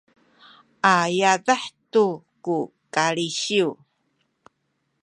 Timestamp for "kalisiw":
2.93-3.69